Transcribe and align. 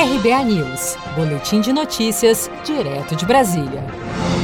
RBA 0.00 0.44
News, 0.44 0.96
Boletim 1.16 1.60
de 1.60 1.72
Notícias, 1.72 2.48
direto 2.64 3.16
de 3.16 3.26
Brasília. 3.26 3.84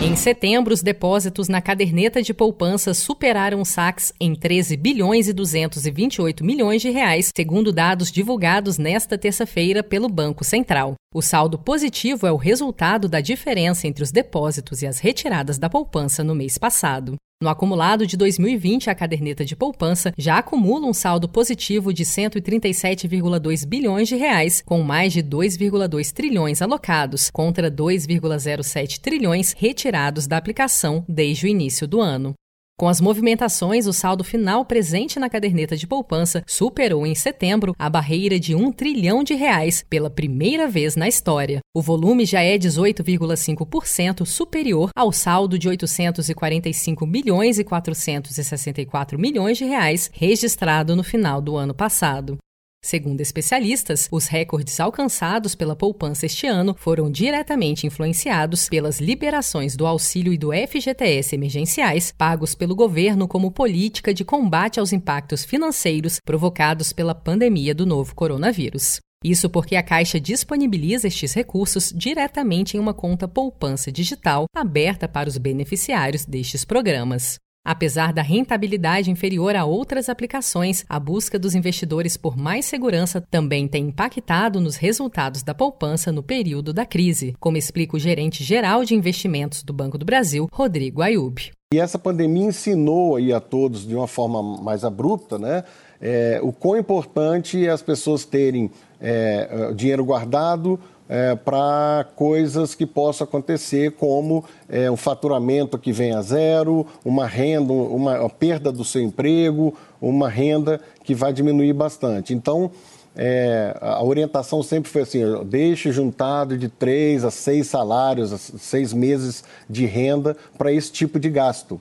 Em 0.00 0.14
setembro, 0.14 0.72
os 0.72 0.80
depósitos 0.80 1.48
na 1.48 1.60
caderneta 1.60 2.22
de 2.22 2.32
poupança 2.32 2.94
superaram 2.94 3.64
saques 3.64 4.12
em 4.20 4.32
13 4.32 4.76
bilhões 4.76 5.26
e 5.26 5.32
228 5.32 6.44
milhões 6.44 6.80
de 6.80 6.90
reais, 6.90 7.32
segundo 7.36 7.72
dados 7.72 8.12
divulgados 8.12 8.78
nesta 8.78 9.18
terça-feira 9.18 9.82
pelo 9.82 10.08
Banco 10.08 10.44
Central. 10.44 10.94
O 11.12 11.20
saldo 11.20 11.58
positivo 11.58 12.28
é 12.28 12.30
o 12.30 12.36
resultado 12.36 13.08
da 13.08 13.20
diferença 13.20 13.88
entre 13.88 14.04
os 14.04 14.12
depósitos 14.12 14.82
e 14.82 14.86
as 14.86 15.00
retiradas 15.00 15.58
da 15.58 15.68
poupança 15.68 16.22
no 16.22 16.32
mês 16.32 16.58
passado. 16.58 17.16
No 17.42 17.48
acumulado 17.48 18.06
de 18.06 18.18
2020, 18.18 18.90
a 18.90 18.94
caderneta 18.94 19.46
de 19.46 19.56
poupança 19.56 20.12
já 20.18 20.36
acumula 20.36 20.86
um 20.86 20.92
saldo 20.92 21.26
positivo 21.26 21.90
de 21.90 22.04
137,2 22.04 23.66
bilhões 23.66 24.08
de 24.08 24.14
reais, 24.14 24.60
com 24.60 24.82
mais 24.82 25.10
de 25.14 25.22
2,2 25.22 26.12
trilhões 26.12 26.60
alocados, 26.60 27.30
contra 27.30 27.70
2,07 27.70 29.00
trilhões 29.00 29.54
retirados 29.56 30.26
da 30.26 30.36
aplicação 30.36 31.02
desde 31.08 31.46
o 31.46 31.48
início 31.48 31.88
do 31.88 31.98
ano. 31.98 32.34
Com 32.80 32.88
as 32.88 32.98
movimentações, 32.98 33.86
o 33.86 33.92
saldo 33.92 34.24
final 34.24 34.64
presente 34.64 35.20
na 35.20 35.28
caderneta 35.28 35.76
de 35.76 35.86
poupança 35.86 36.42
superou 36.46 37.06
em 37.06 37.14
setembro 37.14 37.74
a 37.78 37.90
barreira 37.90 38.40
de 38.40 38.54
um 38.54 38.72
trilhão 38.72 39.22
de 39.22 39.34
reais 39.34 39.84
pela 39.90 40.08
primeira 40.08 40.66
vez 40.66 40.96
na 40.96 41.06
história. 41.06 41.60
O 41.76 41.82
volume 41.82 42.24
já 42.24 42.40
é 42.40 42.56
18,5% 42.56 44.24
superior 44.24 44.88
ao 44.96 45.12
saldo 45.12 45.58
de 45.58 45.68
845 45.68 47.06
milhões 47.06 47.58
e 47.58 47.64
464 47.64 49.18
milhões 49.18 49.58
de 49.58 49.66
reais 49.66 50.10
registrado 50.14 50.96
no 50.96 51.04
final 51.04 51.42
do 51.42 51.58
ano 51.58 51.74
passado. 51.74 52.38
Segundo 52.82 53.20
especialistas, 53.20 54.08
os 54.10 54.26
recordes 54.26 54.80
alcançados 54.80 55.54
pela 55.54 55.76
poupança 55.76 56.24
este 56.24 56.46
ano 56.46 56.74
foram 56.78 57.10
diretamente 57.10 57.86
influenciados 57.86 58.68
pelas 58.68 59.00
liberações 59.00 59.76
do 59.76 59.86
auxílio 59.86 60.32
e 60.32 60.38
do 60.38 60.50
FGTS 60.50 61.34
emergenciais 61.34 62.10
pagos 62.10 62.54
pelo 62.54 62.74
governo 62.74 63.28
como 63.28 63.52
política 63.52 64.14
de 64.14 64.24
combate 64.24 64.80
aos 64.80 64.92
impactos 64.92 65.44
financeiros 65.44 66.18
provocados 66.24 66.92
pela 66.92 67.14
pandemia 67.14 67.74
do 67.74 67.84
novo 67.84 68.14
coronavírus. 68.14 68.98
Isso 69.22 69.50
porque 69.50 69.76
a 69.76 69.82
Caixa 69.82 70.18
disponibiliza 70.18 71.06
estes 71.06 71.34
recursos 71.34 71.92
diretamente 71.94 72.78
em 72.78 72.80
uma 72.80 72.94
conta 72.94 73.28
poupança 73.28 73.92
digital 73.92 74.46
aberta 74.56 75.06
para 75.06 75.28
os 75.28 75.36
beneficiários 75.36 76.24
destes 76.24 76.64
programas. 76.64 77.38
Apesar 77.64 78.12
da 78.12 78.22
rentabilidade 78.22 79.10
inferior 79.10 79.54
a 79.54 79.66
outras 79.66 80.08
aplicações, 80.08 80.84
a 80.88 80.98
busca 80.98 81.38
dos 81.38 81.54
investidores 81.54 82.16
por 82.16 82.36
mais 82.36 82.64
segurança 82.64 83.20
também 83.20 83.68
tem 83.68 83.88
impactado 83.88 84.60
nos 84.60 84.76
resultados 84.76 85.42
da 85.42 85.54
poupança 85.54 86.10
no 86.10 86.22
período 86.22 86.72
da 86.72 86.86
crise, 86.86 87.34
como 87.38 87.58
explica 87.58 87.96
o 87.96 88.00
gerente 88.00 88.42
geral 88.42 88.82
de 88.82 88.94
investimentos 88.94 89.62
do 89.62 89.74
Banco 89.74 89.98
do 89.98 90.06
Brasil, 90.06 90.48
Rodrigo 90.50 91.02
Ayub. 91.02 91.50
E 91.72 91.78
essa 91.78 91.98
pandemia 91.98 92.46
ensinou 92.46 93.14
aí 93.14 93.32
a 93.32 93.40
todos 93.40 93.86
de 93.86 93.94
uma 93.94 94.08
forma 94.08 94.42
mais 94.60 94.82
abrupta, 94.82 95.38
né? 95.38 95.62
É, 96.00 96.40
o 96.42 96.52
quão 96.52 96.76
importante 96.76 97.64
é 97.64 97.70
as 97.70 97.82
pessoas 97.82 98.24
terem 98.24 98.70
é, 98.98 99.72
dinheiro 99.76 100.04
guardado, 100.04 100.80
é, 101.10 101.34
para 101.34 102.06
coisas 102.14 102.72
que 102.72 102.86
possam 102.86 103.24
acontecer, 103.24 103.90
como 103.96 104.44
é, 104.68 104.88
um 104.88 104.96
faturamento 104.96 105.76
que 105.76 105.90
vem 105.90 106.12
a 106.12 106.22
zero, 106.22 106.86
uma 107.04 107.26
renda, 107.26 107.72
uma, 107.72 108.20
uma 108.20 108.30
perda 108.30 108.70
do 108.70 108.84
seu 108.84 109.02
emprego, 109.02 109.74
uma 110.00 110.28
renda 110.28 110.80
que 111.02 111.12
vai 111.12 111.32
diminuir 111.32 111.72
bastante. 111.72 112.32
Então, 112.32 112.70
é, 113.16 113.76
a 113.80 114.04
orientação 114.04 114.62
sempre 114.62 114.88
foi 114.88 115.02
assim: 115.02 115.20
deixe 115.46 115.90
juntado 115.90 116.56
de 116.56 116.68
três 116.68 117.24
a 117.24 117.30
seis 117.32 117.66
salários, 117.66 118.30
seis 118.60 118.92
meses 118.92 119.42
de 119.68 119.86
renda 119.86 120.36
para 120.56 120.72
esse 120.72 120.92
tipo 120.92 121.18
de 121.18 121.28
gasto. 121.28 121.80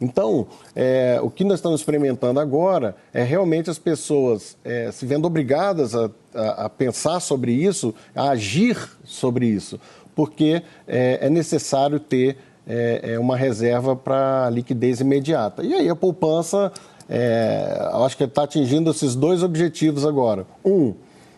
Então, 0.00 0.46
é, 0.76 1.18
o 1.20 1.28
que 1.28 1.42
nós 1.42 1.58
estamos 1.58 1.80
experimentando 1.80 2.38
agora 2.38 2.94
é 3.12 3.24
realmente 3.24 3.68
as 3.68 3.78
pessoas 3.78 4.56
é, 4.64 4.92
se 4.92 5.04
vendo 5.04 5.24
obrigadas 5.24 5.92
a, 5.92 6.08
a, 6.38 6.64
a, 6.64 6.68
pensar 6.68 7.20
sobre 7.20 7.52
isso, 7.52 7.94
a 8.14 8.30
agir 8.30 8.76
sobre 9.04 9.46
isso, 9.46 9.80
porque 10.14 10.62
é, 10.86 11.18
é 11.22 11.30
necessário 11.30 11.98
ter 11.98 12.36
é, 12.66 13.12
é, 13.14 13.18
uma 13.18 13.36
reserva 13.36 13.96
para 13.96 14.50
liquidez 14.50 15.00
imediata. 15.00 15.62
E 15.62 15.74
aí 15.74 15.88
a 15.88 15.96
poupança, 15.96 16.72
é, 17.08 17.90
acho 18.04 18.16
que 18.16 18.24
está 18.24 18.42
atingindo 18.42 18.90
esses 18.90 19.14
dois 19.14 19.42
objetivos 19.42 20.04
agora. 20.04 20.46
Um, 20.64 20.94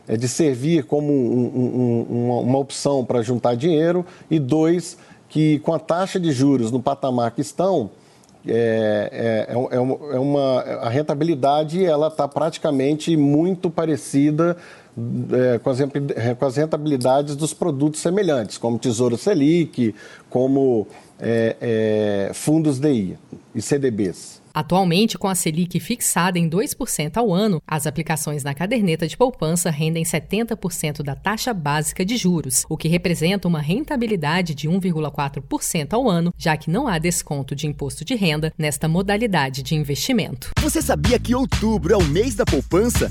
é 0.09 0.17
de 0.17 0.27
servir 0.27 0.85
como 0.85 1.13
um, 1.13 1.47
um, 1.55 2.27
uma, 2.27 2.41
uma 2.41 2.59
opção 2.59 3.05
para 3.05 3.23
juntar 3.23 3.55
dinheiro, 3.55 4.05
e 4.29 4.41
dois, 4.41 4.99
que 5.29 5.61
com 5.61 5.73
a 5.73 5.79
taxa 5.79 6.19
de 6.19 6.33
juros 6.33 6.73
no 6.73 6.83
patamar 6.83 7.31
que 7.31 7.41
estão, 7.41 7.91
é, 8.47 9.47
é, 9.49 9.53
é, 9.53 9.77
é, 9.77 10.19
uma, 10.19 10.61
a 10.61 10.89
rentabilidade 10.89 11.85
ela 11.85 12.09
está 12.09 12.27
praticamente 12.27 13.17
muito 13.17 13.69
parecida 13.69 14.57
é, 15.33 15.59
com, 15.59 15.71
as, 15.71 15.79
com, 16.39 16.47
as, 16.47 16.57
rentabilidades 16.57 17.37
dos 17.37 17.55
produtos 17.55 18.01
semelhantes, 18.01 18.59
como 18.59 18.79
Tesouro 18.79 19.17
Selic, 19.17 19.95
como 20.29 20.87
é, 21.19 21.57
é, 21.61 22.31
fundos 22.35 22.79
DI 22.81 23.17
e 23.55 23.63
CDBs. 23.63 24.40
Atualmente, 24.53 25.17
com 25.17 25.29
a 25.29 25.35
Selic 25.35 25.79
fixada 25.81 26.39
em 26.39 26.49
2% 26.49 27.17
ao 27.17 27.33
ano, 27.33 27.63
as 27.67 27.87
aplicações 27.87 28.43
na 28.43 28.55
caderneta 28.55 29.07
de 29.07 29.17
poupança 29.17 29.71
rendem 29.71 30.05
70% 30.05 31.03
da 31.03 31.15
taxa 31.15 31.55
básica 31.55 32.05
de 32.05 32.17
juros, 32.17 32.65
o 32.69 32.77
que 32.77 32.89
representa 32.89 33.49
uma 33.49 33.61
rentabilidade 33.61 34.55
de 34.55 34.69
1,4% 34.69 35.93
ao 35.93 36.09
ano, 36.09 36.33
já 36.37 36.57
que 36.57 36.71
não 36.71 36.89
há 36.89 36.99
desconto 36.99 37.55
de 37.55 37.67
imposto 37.67 38.05
de 38.05 38.15
renda 38.15 38.53
nesta 38.59 38.89
modalidade 38.89 39.63
de 39.63 39.75
investimento. 39.75 40.51
Você 40.61 40.83
sabia 40.83 41.19
que 41.19 41.35
outubro 41.35 41.95
é 41.95 41.97
o 41.97 42.05
mês 42.05 42.35
da 42.35 42.45
poupança? 42.45 43.11